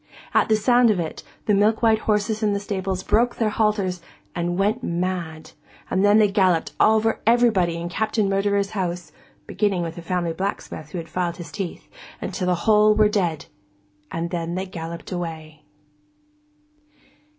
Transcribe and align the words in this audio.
At 0.33 0.49
the 0.49 0.55
sound 0.55 0.89
of 0.89 0.99
it, 0.99 1.21
all 1.23 1.29
the 1.45 1.53
milk 1.53 1.83
white 1.83 1.99
horses 1.99 2.41
in 2.41 2.53
the 2.53 2.59
stables 2.59 3.03
broke 3.03 3.35
their 3.35 3.51
halters 3.51 4.01
and 4.33 4.57
went 4.57 4.81
mad, 4.81 5.51
and 5.91 6.03
then 6.03 6.17
they 6.17 6.27
galloped 6.31 6.71
over 6.79 7.19
everybody 7.27 7.75
in 7.77 7.87
Captain 7.87 8.27
Murderer's 8.27 8.71
house 8.71 9.11
(beginning 9.45 9.83
with 9.83 9.93
the 9.93 10.01
family 10.01 10.33
blacksmith 10.33 10.89
who 10.89 10.97
had 10.97 11.07
filed 11.07 11.37
his 11.37 11.51
teeth) 11.51 11.87
until 12.19 12.47
the 12.47 12.55
whole 12.65 12.95
were 12.95 13.09
dead, 13.09 13.45
and 14.09 14.31
then 14.31 14.55
they 14.55 14.65
galloped 14.65 15.11
away. 15.11 15.65